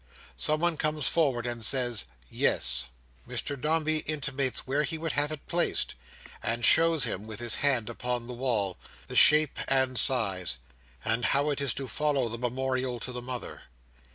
Someone 0.35 0.77
comes 0.77 1.07
forward, 1.07 1.45
and 1.45 1.63
says 1.63 2.05
"Yes." 2.27 2.85
Mr 3.27 3.55
Dombey 3.55 3.97
intimates 4.07 4.65
where 4.65 4.81
he 4.81 4.97
would 4.97 5.11
have 5.11 5.31
it 5.31 5.45
placed; 5.45 5.93
and 6.41 6.65
shows 6.65 7.03
him, 7.03 7.27
with 7.27 7.39
his 7.39 7.57
hand 7.57 7.87
upon 7.87 8.25
the 8.25 8.33
wall, 8.33 8.77
the 9.05 9.15
shape 9.15 9.59
and 9.67 9.99
size; 9.99 10.57
and 11.05 11.25
how 11.25 11.51
it 11.51 11.61
is 11.61 11.75
to 11.75 11.87
follow 11.87 12.29
the 12.29 12.39
memorial 12.39 12.99
to 12.99 13.11
the 13.11 13.21
mother. 13.21 13.65